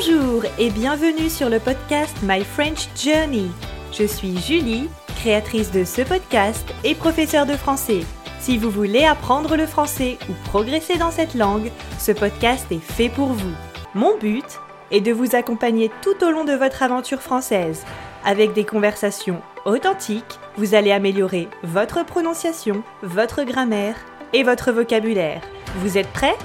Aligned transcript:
Bonjour 0.00 0.44
et 0.60 0.70
bienvenue 0.70 1.28
sur 1.28 1.48
le 1.48 1.58
podcast 1.58 2.16
My 2.22 2.44
French 2.44 2.88
Journey. 2.94 3.50
Je 3.92 4.04
suis 4.04 4.38
Julie, 4.38 4.88
créatrice 5.16 5.72
de 5.72 5.82
ce 5.82 6.02
podcast 6.02 6.72
et 6.84 6.94
professeure 6.94 7.46
de 7.46 7.54
français. 7.54 8.02
Si 8.38 8.58
vous 8.58 8.70
voulez 8.70 9.04
apprendre 9.04 9.56
le 9.56 9.66
français 9.66 10.16
ou 10.28 10.34
progresser 10.50 10.98
dans 10.98 11.10
cette 11.10 11.34
langue, 11.34 11.72
ce 11.98 12.12
podcast 12.12 12.70
est 12.70 12.78
fait 12.78 13.08
pour 13.08 13.30
vous. 13.30 13.52
Mon 13.92 14.16
but 14.18 14.44
est 14.92 15.00
de 15.00 15.10
vous 15.10 15.34
accompagner 15.34 15.90
tout 16.00 16.24
au 16.24 16.30
long 16.30 16.44
de 16.44 16.54
votre 16.54 16.84
aventure 16.84 17.20
française. 17.20 17.84
Avec 18.24 18.52
des 18.52 18.64
conversations 18.64 19.42
authentiques, 19.64 20.38
vous 20.56 20.76
allez 20.76 20.92
améliorer 20.92 21.48
votre 21.64 22.06
prononciation, 22.06 22.84
votre 23.02 23.42
grammaire 23.42 23.96
et 24.32 24.44
votre 24.44 24.70
vocabulaire. 24.70 25.40
Vous 25.78 25.98
êtes 25.98 26.12
prêts? 26.12 26.36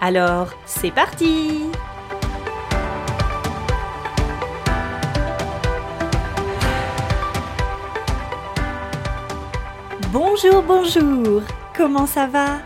Alors, 0.00 0.48
c'est 0.64 0.90
parti 0.90 1.60
Bonjour, 10.12 10.62
bonjour 10.62 11.40
Comment 11.74 12.04
ça 12.04 12.26
va? 12.26 12.60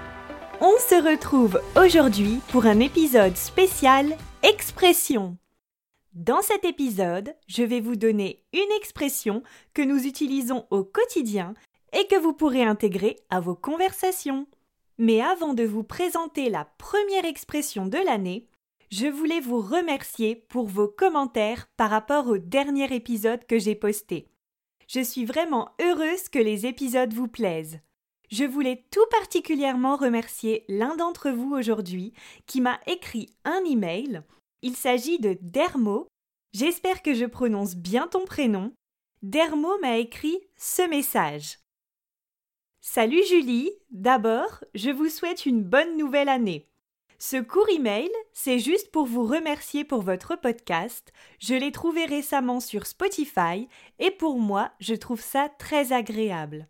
On 0.60 0.72
se 0.80 1.00
retrouve 1.00 1.60
aujourd'hui 1.80 2.40
pour 2.50 2.66
un 2.66 2.80
épisode 2.80 3.36
spécial 3.36 4.16
Expression. 4.42 5.38
Dans 6.12 6.42
cet 6.42 6.64
épisode, 6.64 7.36
je 7.46 7.62
vais 7.62 7.78
vous 7.78 7.94
donner 7.94 8.42
une 8.52 8.76
expression 8.76 9.44
que 9.74 9.82
nous 9.82 10.08
utilisons 10.08 10.66
au 10.70 10.82
quotidien 10.82 11.54
et 11.92 12.08
que 12.08 12.18
vous 12.18 12.32
pourrez 12.32 12.64
intégrer 12.64 13.14
à 13.30 13.38
vos 13.38 13.54
conversations. 13.54 14.48
Mais 14.98 15.20
avant 15.20 15.54
de 15.54 15.62
vous 15.62 15.84
présenter 15.84 16.50
la 16.50 16.64
première 16.78 17.26
expression 17.26 17.86
de 17.86 17.98
l'année, 18.04 18.48
je 18.90 19.06
voulais 19.06 19.40
vous 19.40 19.60
remercier 19.60 20.34
pour 20.34 20.66
vos 20.66 20.88
commentaires 20.88 21.68
par 21.76 21.90
rapport 21.90 22.26
au 22.26 22.38
dernier 22.38 22.92
épisode 22.92 23.46
que 23.46 23.60
j'ai 23.60 23.76
posté. 23.76 24.32
Je 24.86 25.00
suis 25.00 25.24
vraiment 25.24 25.70
heureuse 25.80 26.28
que 26.28 26.38
les 26.38 26.66
épisodes 26.66 27.12
vous 27.12 27.28
plaisent. 27.28 27.80
Je 28.30 28.44
voulais 28.44 28.84
tout 28.90 29.06
particulièrement 29.10 29.96
remercier 29.96 30.64
l'un 30.68 30.96
d'entre 30.96 31.30
vous 31.30 31.54
aujourd'hui 31.54 32.12
qui 32.46 32.60
m'a 32.60 32.80
écrit 32.86 33.30
un 33.44 33.62
email. 33.64 34.22
Il 34.62 34.76
s'agit 34.76 35.18
de 35.18 35.36
Dermo. 35.42 36.08
J'espère 36.52 37.02
que 37.02 37.14
je 37.14 37.24
prononce 37.24 37.76
bien 37.76 38.08
ton 38.08 38.24
prénom. 38.24 38.72
Dermo 39.22 39.78
m'a 39.80 39.98
écrit 39.98 40.38
ce 40.56 40.88
message. 40.88 41.58
Salut 42.80 43.24
Julie, 43.28 43.72
d'abord, 43.90 44.64
je 44.74 44.90
vous 44.90 45.08
souhaite 45.08 45.46
une 45.46 45.62
bonne 45.62 45.96
nouvelle 45.96 46.28
année. 46.28 46.68
Ce 47.18 47.38
court 47.38 47.68
email, 47.70 48.10
c'est 48.34 48.58
juste 48.58 48.90
pour 48.90 49.06
vous 49.06 49.24
remercier 49.24 49.84
pour 49.84 50.02
votre 50.02 50.36
podcast. 50.36 51.12
Je 51.38 51.54
l'ai 51.54 51.72
trouvé 51.72 52.04
récemment 52.04 52.60
sur 52.60 52.86
Spotify 52.86 53.68
et 53.98 54.10
pour 54.10 54.38
moi, 54.38 54.72
je 54.80 54.94
trouve 54.94 55.22
ça 55.22 55.48
très 55.58 55.94
agréable. 55.94 56.68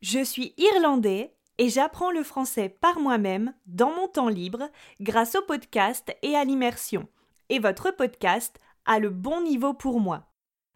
Je 0.00 0.24
suis 0.24 0.54
irlandais 0.56 1.34
et 1.58 1.68
j'apprends 1.68 2.10
le 2.10 2.22
français 2.22 2.70
par 2.70 3.00
moi-même 3.00 3.52
dans 3.66 3.90
mon 3.90 4.08
temps 4.08 4.30
libre 4.30 4.70
grâce 5.00 5.34
au 5.34 5.42
podcast 5.42 6.14
et 6.22 6.34
à 6.34 6.44
l'immersion. 6.44 7.06
Et 7.50 7.58
votre 7.58 7.90
podcast 7.90 8.58
a 8.86 8.98
le 8.98 9.10
bon 9.10 9.42
niveau 9.42 9.74
pour 9.74 10.00
moi. 10.00 10.32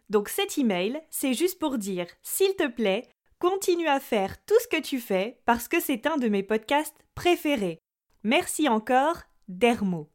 Donc 0.09 0.29
cet 0.29 0.59
email, 0.59 1.01
c'est 1.09 1.33
juste 1.33 1.57
pour 1.57 1.79
dire, 1.79 2.07
s'il 2.21 2.55
te 2.55 2.67
plaît, 2.67 3.07
continue 3.39 3.87
à 3.87 3.99
faire 3.99 4.43
tout 4.45 4.59
ce 4.61 4.67
que 4.67 4.81
tu 4.81 4.99
fais 4.99 5.41
parce 5.45 5.67
que 5.67 5.79
c'est 5.79 6.05
un 6.05 6.17
de 6.17 6.27
mes 6.27 6.43
podcasts 6.43 6.97
préférés. 7.15 7.80
Merci 8.23 8.69
encore, 8.69 9.17
Dermo. 9.47 10.09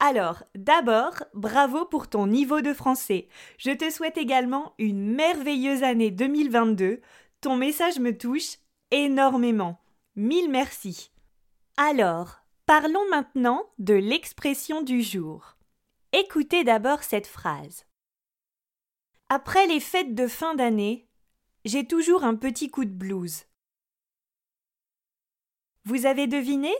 Alors, 0.00 0.42
d'abord, 0.56 1.22
bravo 1.32 1.84
pour 1.84 2.08
ton 2.08 2.26
niveau 2.26 2.60
de 2.60 2.74
français. 2.74 3.28
Je 3.58 3.70
te 3.70 3.88
souhaite 3.88 4.18
également 4.18 4.74
une 4.78 5.14
merveilleuse 5.14 5.84
année 5.84 6.10
2022. 6.10 7.00
Ton 7.40 7.56
message 7.56 8.00
me 8.00 8.16
touche 8.16 8.58
énormément. 8.90 9.80
Mille 10.16 10.50
merci. 10.50 11.12
Alors, 11.76 12.40
parlons 12.66 13.08
maintenant 13.10 13.70
de 13.78 13.94
l'expression 13.94 14.82
du 14.82 15.02
jour. 15.02 15.56
Écoutez 16.12 16.64
d'abord 16.64 17.04
cette 17.04 17.28
phrase. 17.28 17.86
Après 19.28 19.66
les 19.68 19.80
fêtes 19.80 20.16
de 20.16 20.26
fin 20.26 20.56
d'année, 20.56 21.08
j'ai 21.64 21.86
toujours 21.86 22.24
un 22.24 22.34
petit 22.34 22.70
coup 22.70 22.84
de 22.84 22.90
blues. 22.90 23.44
Vous 25.84 26.06
avez 26.06 26.26
deviné? 26.26 26.72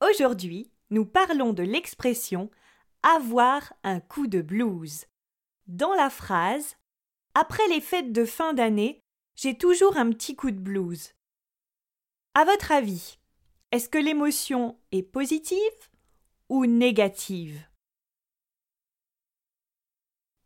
Aujourd'hui, 0.00 0.70
nous 0.90 1.06
parlons 1.06 1.52
de 1.52 1.62
l'expression 1.62 2.50
avoir 3.02 3.72
un 3.82 4.00
coup 4.00 4.26
de 4.26 4.42
blues. 4.42 5.06
Dans 5.66 5.94
la 5.94 6.10
phrase 6.10 6.76
Après 7.34 7.66
les 7.68 7.80
fêtes 7.80 8.12
de 8.12 8.24
fin 8.24 8.54
d'année, 8.54 9.00
j'ai 9.36 9.56
toujours 9.56 9.96
un 9.96 10.10
petit 10.10 10.36
coup 10.36 10.50
de 10.50 10.58
blues. 10.58 11.14
À 12.34 12.44
votre 12.44 12.72
avis, 12.72 13.18
est-ce 13.72 13.88
que 13.88 13.98
l'émotion 13.98 14.78
est 14.92 15.02
positive 15.02 15.58
ou 16.48 16.66
négative? 16.66 17.66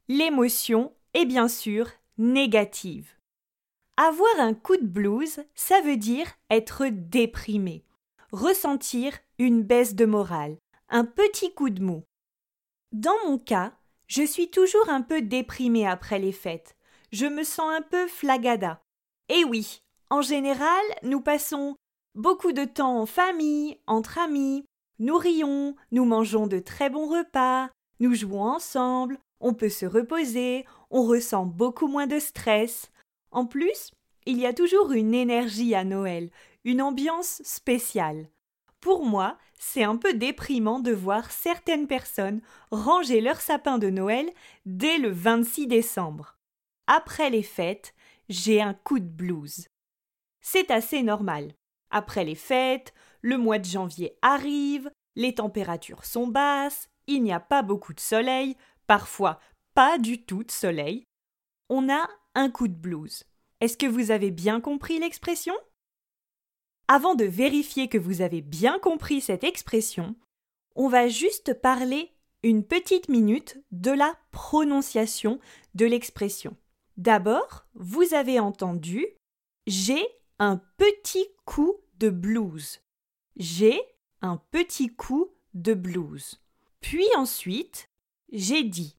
L'émotion 0.08 0.94
est 1.14 1.26
bien 1.26 1.48
sûr 1.48 1.90
négative. 2.16 3.14
Avoir 3.96 4.40
un 4.40 4.54
coup 4.54 4.76
de 4.76 4.86
blues, 4.86 5.44
ça 5.54 5.80
veut 5.82 5.96
dire 5.96 6.26
être 6.50 6.86
déprimé 6.86 7.84
ressentir 8.32 9.18
une 9.38 9.62
baisse 9.62 9.94
de 9.94 10.04
morale, 10.04 10.56
un 10.88 11.04
petit 11.04 11.54
coup 11.54 11.70
de 11.70 11.82
mou. 11.82 12.02
Dans 12.92 13.16
mon 13.26 13.38
cas, 13.38 13.72
je 14.06 14.22
suis 14.22 14.50
toujours 14.50 14.88
un 14.88 15.02
peu 15.02 15.22
déprimée 15.22 15.86
après 15.86 16.18
les 16.18 16.32
fêtes. 16.32 16.76
Je 17.12 17.26
me 17.26 17.44
sens 17.44 17.70
un 17.70 17.82
peu 17.82 18.06
flagada. 18.08 18.80
Et 19.28 19.44
oui, 19.44 19.82
en 20.10 20.22
général, 20.22 20.82
nous 21.02 21.20
passons 21.20 21.76
beaucoup 22.14 22.52
de 22.52 22.64
temps 22.64 23.00
en 23.00 23.06
famille, 23.06 23.78
entre 23.86 24.18
amis, 24.18 24.64
nous 24.98 25.16
rions, 25.16 25.76
nous 25.92 26.04
mangeons 26.04 26.46
de 26.46 26.58
très 26.58 26.90
bons 26.90 27.08
repas, 27.08 27.70
nous 28.00 28.14
jouons 28.14 28.42
ensemble, 28.42 29.18
on 29.40 29.54
peut 29.54 29.68
se 29.68 29.86
reposer, 29.86 30.64
on 30.90 31.04
ressent 31.04 31.46
beaucoup 31.46 31.86
moins 31.86 32.06
de 32.06 32.18
stress. 32.18 32.90
En 33.30 33.46
plus, 33.46 33.92
il 34.26 34.38
y 34.38 34.46
a 34.46 34.52
toujours 34.52 34.92
une 34.92 35.14
énergie 35.14 35.74
à 35.74 35.84
Noël, 35.84 36.30
une 36.64 36.82
ambiance 36.82 37.40
spéciale. 37.44 38.28
Pour 38.80 39.04
moi, 39.04 39.38
c'est 39.58 39.82
un 39.82 39.96
peu 39.96 40.14
déprimant 40.14 40.78
de 40.78 40.92
voir 40.92 41.30
certaines 41.30 41.86
personnes 41.86 42.40
ranger 42.70 43.20
leur 43.20 43.40
sapin 43.40 43.78
de 43.78 43.90
Noël 43.90 44.30
dès 44.66 44.98
le 44.98 45.10
26 45.10 45.66
décembre. 45.66 46.36
Après 46.86 47.28
les 47.28 47.42
fêtes, 47.42 47.94
j'ai 48.28 48.62
un 48.62 48.74
coup 48.74 48.98
de 49.00 49.08
blues. 49.08 49.68
C'est 50.40 50.70
assez 50.70 51.02
normal. 51.02 51.52
Après 51.90 52.24
les 52.24 52.34
fêtes, 52.34 52.94
le 53.20 53.36
mois 53.36 53.58
de 53.58 53.64
janvier 53.64 54.16
arrive, 54.22 54.90
les 55.16 55.34
températures 55.34 56.04
sont 56.04 56.28
basses, 56.28 56.88
il 57.06 57.22
n'y 57.22 57.32
a 57.32 57.40
pas 57.40 57.62
beaucoup 57.62 57.94
de 57.94 58.00
soleil, 58.00 58.56
parfois 58.86 59.40
pas 59.74 59.98
du 59.98 60.24
tout 60.24 60.44
de 60.44 60.50
soleil. 60.50 61.04
On 61.68 61.88
a 61.92 62.08
un 62.34 62.50
coup 62.50 62.68
de 62.68 62.74
blues. 62.74 63.24
Est-ce 63.60 63.76
que 63.76 63.86
vous 63.86 64.10
avez 64.10 64.30
bien 64.30 64.60
compris 64.60 64.98
l'expression? 64.98 65.54
Avant 66.90 67.14
de 67.14 67.24
vérifier 67.24 67.88
que 67.88 67.98
vous 67.98 68.22
avez 68.22 68.40
bien 68.40 68.78
compris 68.78 69.20
cette 69.20 69.44
expression, 69.44 70.16
on 70.74 70.88
va 70.88 71.06
juste 71.06 71.52
parler 71.52 72.14
une 72.42 72.64
petite 72.64 73.10
minute 73.10 73.62
de 73.72 73.90
la 73.90 74.16
prononciation 74.30 75.38
de 75.74 75.84
l'expression. 75.84 76.56
D'abord, 76.96 77.66
vous 77.74 78.14
avez 78.14 78.40
entendu 78.40 79.06
j'ai 79.66 80.02
un 80.38 80.56
petit 80.78 81.26
coup 81.44 81.76
de 81.98 82.08
blues. 82.08 82.80
J'ai 83.36 83.78
un 84.22 84.38
petit 84.50 84.88
coup 84.88 85.28
de 85.52 85.74
blues. 85.74 86.40
Puis 86.80 87.06
ensuite, 87.18 87.90
j'ai 88.32 88.64
dit 88.64 88.96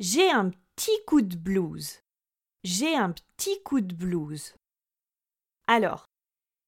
j'ai 0.00 0.28
un 0.28 0.50
petit 0.50 1.04
coup 1.06 1.22
de 1.22 1.36
blues. 1.36 2.00
J'ai 2.64 2.96
un 2.96 3.12
petit 3.12 3.62
coup 3.62 3.80
de 3.80 3.94
blues. 3.94 4.54
Alors, 5.68 6.06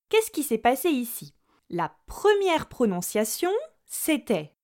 qu'est-ce 0.08 0.31
qui 0.31 0.43
s'est 0.43 0.58
passé 0.58 0.91
ici? 0.91 1.35
La 1.69 1.97
première 2.06 2.69
prononciation, 2.69 3.53
c'était 3.87 4.55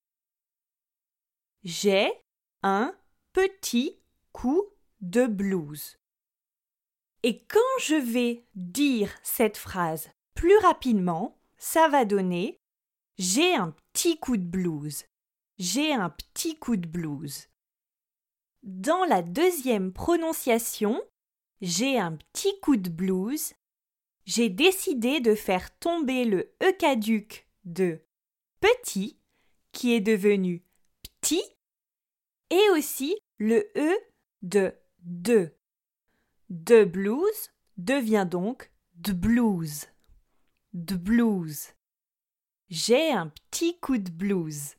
J'ai 1.63 2.11
un 2.63 2.95
petit 3.33 4.01
coup 4.33 4.65
de 5.01 5.27
blues. 5.27 5.99
Et 7.25 7.45
quand 7.45 7.61
je 7.81 7.95
vais 7.95 8.47
dire 8.55 9.13
cette 9.23 9.57
phrase 9.57 10.11
plus 10.35 10.57
rapidement, 10.59 11.39
ça 11.57 11.89
va 11.89 12.05
donner 12.05 12.61
J'ai 13.19 13.55
un 13.55 13.75
petit 13.93 14.19
coup 14.19 14.37
de 14.37 14.45
blues. 14.45 15.05
J'ai 15.59 15.93
un 15.93 16.11
petit 16.11 16.59
coup 16.59 16.77
de 16.77 16.89
blues. 16.89 17.49
Dans 18.63 19.05
la 19.05 19.23
deuxième 19.23 19.93
prononciation, 19.93 21.01
j'ai 21.61 21.99
un 21.99 22.17
petit 22.17 22.59
coup 22.61 22.77
de 22.77 22.91
blues, 22.91 23.55
j'ai 24.25 24.49
décidé 24.49 25.21
de 25.21 25.35
faire 25.35 25.77
tomber 25.79 26.25
le 26.25 26.55
E 26.63 26.73
caduc 26.73 27.49
de 27.65 28.01
petit 28.61 29.19
qui 29.73 29.95
est 29.95 30.01
devenu 30.01 30.65
petit 31.21 31.43
et 32.51 32.71
aussi 32.71 33.17
le 33.39 33.71
E 33.77 33.99
de 34.43 34.75
de. 35.05 35.57
De 36.49 36.85
blues 36.85 37.51
devient 37.77 38.27
donc 38.31 38.71
de 38.95 39.13
blues. 39.13 39.87
De 40.75 40.97
blues. 40.97 41.73
J'ai 42.69 43.11
un 43.11 43.29
petit 43.29 43.79
coup 43.81 43.99
de 43.99 44.11
blues. 44.11 44.77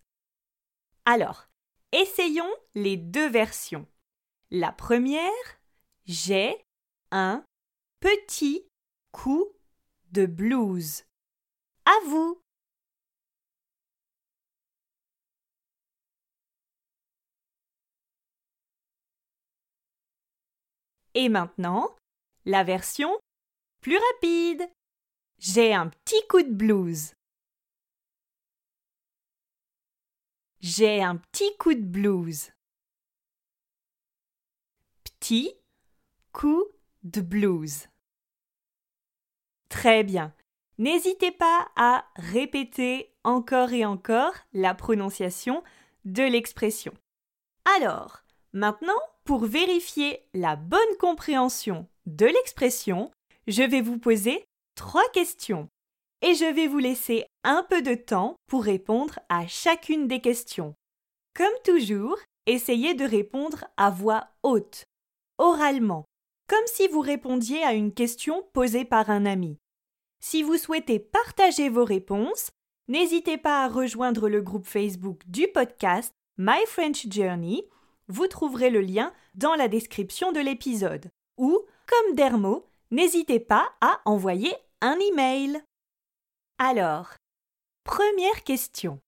Alors, 1.05 1.47
essayons 1.91 2.49
les 2.75 2.95
deux 2.95 3.27
versions. 3.27 3.87
La 4.51 4.71
première, 4.71 5.31
j'ai 6.05 6.55
un 7.11 7.43
petit 7.99 8.65
coup 9.13 9.48
de 10.12 10.25
blues. 10.25 11.06
À 11.86 11.94
vous. 12.07 12.42
Et 21.13 21.30
maintenant, 21.30 21.95
la 22.45 22.63
version 22.65 23.18
plus 23.81 23.98
rapide. 23.98 24.69
J'ai 25.38 25.74
un 25.74 25.89
petit 25.89 26.27
coup 26.27 26.42
de 26.42 26.51
blues. 26.51 27.13
J'ai 30.60 31.04
un 31.04 31.18
petit 31.18 31.56
coup 31.57 31.74
de 31.74 31.86
blues. 31.86 32.51
Petit 35.04 35.54
coup 36.31 36.65
de 37.04 37.21
blues. 37.21 37.88
Très 39.73 40.03
bien. 40.03 40.31
N'hésitez 40.77 41.31
pas 41.31 41.67
à 41.75 42.05
répéter 42.15 43.11
encore 43.23 43.73
et 43.73 43.85
encore 43.85 44.33
la 44.53 44.75
prononciation 44.75 45.63
de 46.05 46.21
l'expression. 46.21 46.93
Alors, 47.77 48.21
maintenant, 48.53 49.01
pour 49.25 49.45
vérifier 49.45 50.19
la 50.35 50.55
bonne 50.55 50.79
compréhension 50.99 51.87
de 52.05 52.27
l'expression, 52.27 53.09
je 53.47 53.63
vais 53.63 53.81
vous 53.81 53.97
poser 53.97 54.45
trois 54.75 55.09
questions 55.11 55.67
et 56.21 56.35
je 56.35 56.45
vais 56.45 56.67
vous 56.67 56.77
laisser 56.77 57.25
un 57.43 57.65
peu 57.67 57.81
de 57.81 57.95
temps 57.95 58.35
pour 58.47 58.63
répondre 58.63 59.17
à 59.27 59.47
chacune 59.47 60.07
des 60.07 60.21
questions. 60.21 60.75
Comme 61.35 61.47
toujours, 61.63 62.19
essayez 62.45 62.93
de 62.93 63.05
répondre 63.05 63.65
à 63.77 63.89
voix 63.89 64.27
haute, 64.43 64.83
oralement, 65.39 66.05
comme 66.47 66.67
si 66.67 66.87
vous 66.87 67.01
répondiez 67.01 67.63
à 67.63 67.73
une 67.73 67.91
question 67.91 68.47
posée 68.53 68.85
par 68.85 69.09
un 69.09 69.25
ami. 69.25 69.57
Si 70.25 70.41
vous 70.41 70.57
souhaitez 70.57 70.99
partager 70.99 71.67
vos 71.67 71.83
réponses, 71.83 72.51
n'hésitez 72.87 73.37
pas 73.37 73.65
à 73.65 73.67
rejoindre 73.67 74.29
le 74.29 74.41
groupe 74.41 74.65
Facebook 74.65 75.21
du 75.27 75.47
podcast 75.49 76.13
My 76.37 76.65
French 76.65 77.07
Journey 77.11 77.67
vous 78.07 78.27
trouverez 78.27 78.69
le 78.69 78.81
lien 78.81 79.13
dans 79.35 79.55
la 79.55 79.67
description 79.67 80.31
de 80.31 80.39
l'épisode. 80.39 81.09
Ou, 81.37 81.59
comme 81.87 82.15
Dermo, 82.15 82.65
n'hésitez 82.91 83.39
pas 83.39 83.73
à 83.81 84.01
envoyer 84.05 84.53
un 84.81 84.97
email. 84.99 85.61
Alors, 86.57 87.15
première 87.83 88.43
question. 88.43 88.99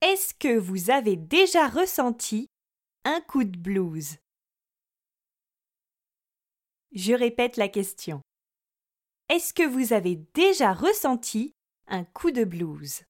Est-ce 0.00 0.34
que 0.34 0.56
vous 0.56 0.90
avez 0.90 1.16
déjà 1.16 1.68
ressenti 1.68 2.48
un 3.04 3.20
coup 3.20 3.44
de 3.44 3.58
blues? 3.58 4.16
Je 6.92 7.12
répète 7.12 7.56
la 7.56 7.68
question. 7.68 8.22
Est-ce 9.28 9.52
que 9.52 9.62
vous 9.62 9.92
avez 9.92 10.16
déjà 10.34 10.72
ressenti 10.72 11.52
un 11.86 12.04
coup 12.04 12.30
de 12.30 12.44
blues? 12.44 13.02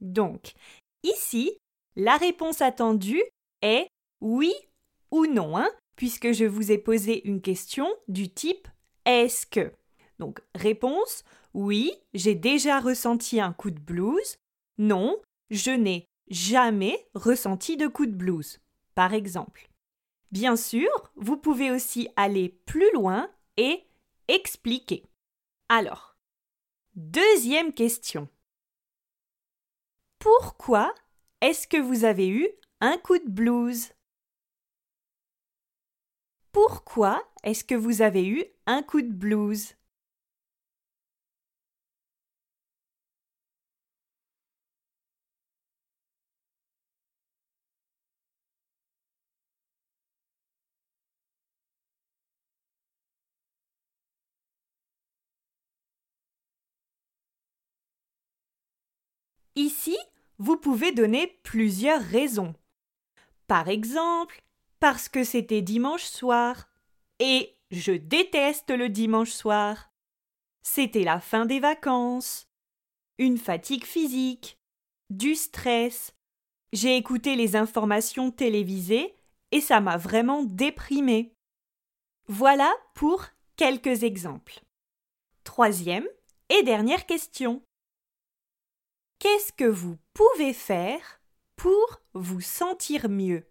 Donc, 0.00 0.52
ici, 1.02 1.58
la 1.94 2.16
réponse 2.16 2.60
attendue 2.60 3.22
est 3.62 3.88
oui 4.20 4.52
ou 5.10 5.26
non, 5.26 5.56
hein, 5.56 5.70
puisque 5.94 6.32
je 6.32 6.44
vous 6.44 6.72
ai 6.72 6.78
posé 6.78 7.26
une 7.26 7.40
question 7.40 7.86
du 8.08 8.28
type 8.28 8.68
est-ce 9.04 9.46
que? 9.46 9.72
Donc, 10.18 10.40
réponse 10.54 11.22
oui, 11.54 11.92
j'ai 12.12 12.34
déjà 12.34 12.80
ressenti 12.80 13.40
un 13.40 13.52
coup 13.52 13.70
de 13.70 13.80
blues. 13.80 14.36
Non, 14.76 15.16
je 15.50 15.70
n'ai 15.70 16.06
jamais 16.28 17.06
ressenti 17.14 17.76
de 17.76 17.86
coup 17.86 18.04
de 18.06 18.10
blues, 18.10 18.58
par 18.94 19.14
exemple. 19.14 19.68
Bien 20.32 20.56
sûr, 20.56 20.88
vous 21.14 21.36
pouvez 21.36 21.70
aussi 21.70 22.08
aller 22.16 22.48
plus 22.66 22.92
loin 22.92 23.30
et 23.56 23.84
expliquer. 24.28 25.04
Alors, 25.68 26.16
deuxième 26.94 27.72
question. 27.72 28.28
Pourquoi 30.18 30.94
est-ce 31.40 31.68
que 31.68 31.76
vous 31.76 32.04
avez 32.04 32.28
eu 32.28 32.48
un 32.80 32.98
coup 32.98 33.18
de 33.18 33.28
blues? 33.28 33.92
Pourquoi 36.52 37.22
est-ce 37.42 37.64
que 37.64 37.74
vous 37.74 38.02
avez 38.02 38.26
eu 38.26 38.44
un 38.66 38.82
coup 38.82 39.02
de 39.02 39.12
blues? 39.12 39.74
Ici, 59.56 59.96
vous 60.38 60.58
pouvez 60.58 60.92
donner 60.92 61.38
plusieurs 61.42 62.02
raisons. 62.02 62.54
Par 63.46 63.68
exemple, 63.68 64.42
parce 64.80 65.08
que 65.08 65.24
c'était 65.24 65.62
dimanche 65.62 66.04
soir. 66.04 66.68
Et 67.18 67.56
je 67.70 67.92
déteste 67.92 68.70
le 68.70 68.90
dimanche 68.90 69.30
soir. 69.30 69.90
C'était 70.62 71.04
la 71.04 71.20
fin 71.20 71.46
des 71.46 71.58
vacances. 71.58 72.48
Une 73.18 73.38
fatigue 73.38 73.84
physique. 73.84 74.58
Du 75.08 75.34
stress. 75.34 76.12
J'ai 76.72 76.96
écouté 76.96 77.34
les 77.36 77.56
informations 77.56 78.30
télévisées 78.30 79.14
et 79.52 79.60
ça 79.62 79.80
m'a 79.80 79.96
vraiment 79.96 80.42
déprimé. 80.42 81.32
Voilà 82.26 82.70
pour 82.94 83.24
quelques 83.56 84.02
exemples. 84.02 84.60
Troisième 85.44 86.06
et 86.50 86.62
dernière 86.64 87.06
question. 87.06 87.62
Qu'est-ce 89.18 89.52
que 89.52 89.64
vous 89.64 89.96
pouvez 90.12 90.52
faire 90.52 91.22
pour 91.56 92.02
vous 92.12 92.42
sentir 92.42 93.08
mieux? 93.08 93.48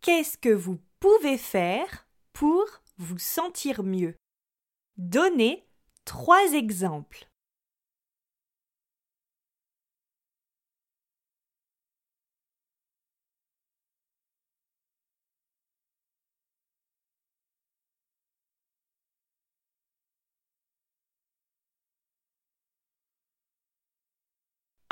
Qu'est-ce 0.00 0.36
que 0.36 0.48
vous 0.48 0.80
pouvez 0.98 1.38
faire 1.38 2.08
pour 2.32 2.64
vous 2.98 3.18
sentir 3.18 3.84
mieux? 3.84 4.16
Donnez 4.96 5.64
trois 6.04 6.54
exemples. 6.54 7.28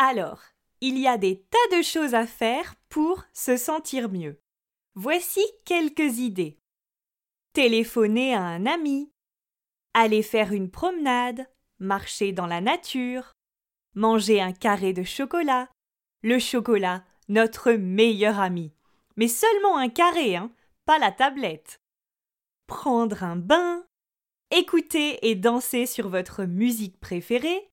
Alors, 0.07 0.43
il 0.83 0.99
y 0.99 1.09
a 1.09 1.17
des 1.17 1.41
tas 1.45 1.79
de 1.79 1.81
choses 1.81 2.13
à 2.13 2.27
faire 2.27 2.75
pour 2.91 3.25
se 3.33 3.57
sentir 3.57 4.11
mieux. 4.11 4.39
Voici 4.95 5.41
quelques 5.65 6.19
idées. 6.19 6.59
Téléphoner 7.55 8.35
à 8.35 8.43
un 8.43 8.67
ami, 8.67 9.11
aller 9.95 10.23
faire 10.23 10.53
une 10.53 10.71
promenade, 10.71 11.49
marcher 11.79 12.33
dans 12.33 12.47
la 12.47 12.61
nature, 12.61 13.33
manger 13.95 14.43
un 14.43 14.53
carré 14.53 14.93
de 14.93 15.05
chocolat, 15.05 15.71
le 16.23 16.39
chocolat, 16.39 17.03
notre 17.29 17.73
meilleur 17.73 18.39
ami. 18.39 18.75
Mais 19.17 19.29
seulement 19.29 19.79
un 19.79 19.89
carré, 19.89 20.37
hein, 20.37 20.53
pas 20.85 20.99
la 20.99 21.13
tablette. 21.13 21.81
Prendre 22.67 23.25
un 23.25 23.37
bain, 23.37 23.87
écouter 24.51 25.27
et 25.27 25.35
danser 25.35 25.87
sur 25.87 26.11
votre 26.11 26.45
musique 26.45 27.01
préférée, 27.01 27.71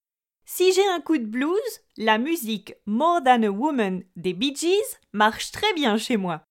si 0.54 0.74
j'ai 0.74 0.86
un 0.86 1.00
coup 1.00 1.18
de 1.18 1.26
blues, 1.26 1.80
la 1.96 2.18
musique 2.18 2.74
More 2.86 3.24
Than 3.24 3.44
a 3.44 3.50
Woman 3.50 4.04
des 4.18 4.34
Bee 4.34 4.54
Gees 4.54 5.00
marche 5.14 5.54
très 5.54 5.72
bien 5.76 5.96
chez 5.96 6.18
moi. 6.18 6.44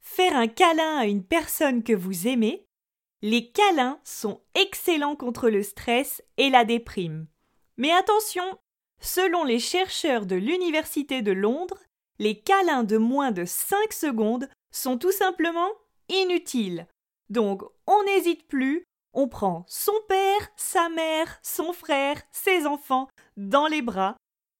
Faire 0.00 0.36
un 0.36 0.46
câlin 0.46 0.98
à 0.98 1.06
une 1.06 1.24
personne 1.24 1.82
que 1.82 1.92
vous 1.92 2.28
aimez, 2.28 2.64
les 3.20 3.50
câlins 3.50 3.98
sont 4.04 4.40
excellents 4.54 5.16
contre 5.16 5.50
le 5.50 5.64
stress 5.64 6.22
et 6.36 6.50
la 6.50 6.64
déprime. 6.64 7.26
Mais 7.78 7.90
attention, 7.90 8.44
selon 9.00 9.42
les 9.42 9.58
chercheurs 9.58 10.24
de 10.24 10.36
l'Université 10.36 11.20
de 11.20 11.32
Londres, 11.32 11.82
les 12.20 12.38
câlins 12.38 12.84
de 12.84 12.96
moins 12.96 13.32
de 13.32 13.44
5 13.44 13.92
secondes 13.92 14.48
sont 14.70 14.98
tout 14.98 15.12
simplement 15.12 15.70
inutiles. 16.08 16.86
Donc 17.28 17.64
on 17.88 18.04
n'hésite 18.04 18.46
plus, 18.46 18.84
on 19.12 19.28
prend 19.28 19.64
son 19.68 19.94
père, 20.08 20.48
sa 20.56 20.88
mère, 20.88 21.38
son 21.42 21.72
frère, 21.72 22.16
ses 22.32 22.66
enfants 22.66 23.08
dans 23.36 23.66
les 23.66 23.82
bras. 23.82 24.16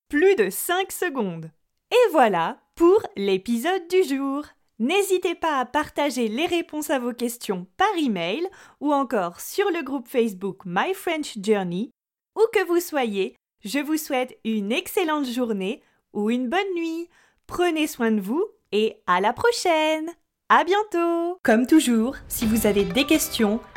Plus 0.08 0.34
de 0.34 0.50
5 0.50 0.90
secondes. 0.90 1.50
Et 1.90 2.10
voilà 2.12 2.58
pour 2.74 3.00
l'épisode 3.16 3.86
du 3.88 4.02
jour. 4.02 4.44
N'hésitez 4.78 5.34
pas 5.34 5.58
à 5.58 5.66
partager 5.66 6.28
les 6.28 6.46
réponses 6.46 6.90
à 6.90 6.98
vos 6.98 7.12
questions 7.12 7.66
par 7.76 7.94
email 7.98 8.46
ou 8.80 8.92
encore 8.92 9.40
sur 9.40 9.70
le 9.70 9.82
groupe 9.82 10.08
Facebook 10.08 10.62
My 10.64 10.94
French 10.94 11.36
Journey. 11.42 11.90
Où 12.36 12.42
que 12.52 12.64
vous 12.66 12.80
soyez, 12.80 13.36
je 13.62 13.78
vous 13.78 13.98
souhaite 13.98 14.38
une 14.44 14.72
excellente 14.72 15.26
journée 15.26 15.82
ou 16.12 16.30
une 16.30 16.48
bonne 16.48 16.74
nuit. 16.74 17.08
Prenez 17.46 17.86
soin 17.86 18.10
de 18.10 18.20
vous 18.20 18.44
et 18.72 18.96
à 19.06 19.20
la 19.20 19.32
prochaine! 19.32 20.10
À 20.48 20.64
bientôt 20.64 21.38
Comme 21.42 21.66
toujours, 21.66 22.16
si 22.26 22.46
vous 22.46 22.66
avez 22.66 22.84
des 22.84 23.04
questions, 23.04 23.60